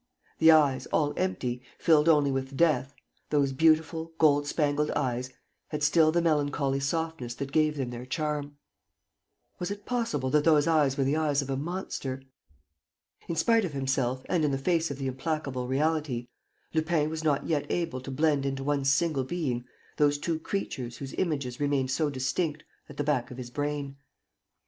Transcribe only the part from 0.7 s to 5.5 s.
all empty, filled only with death, those beautiful gold spangled eyes,